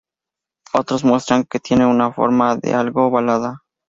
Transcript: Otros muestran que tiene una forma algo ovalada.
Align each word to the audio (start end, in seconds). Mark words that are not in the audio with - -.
Otros 0.73 1.03
muestran 1.03 1.43
que 1.43 1.59
tiene 1.59 1.85
una 1.85 2.11
forma 2.11 2.57
algo 2.73 3.05
ovalada. 3.05 3.59